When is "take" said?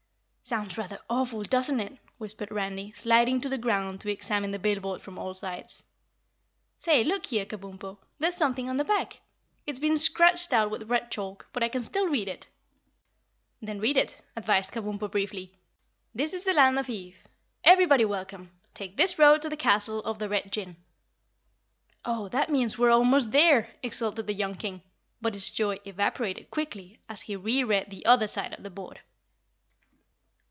18.73-18.97